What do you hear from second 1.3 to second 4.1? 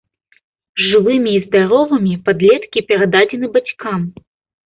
і здаровымі падлеткі перададзены бацькам.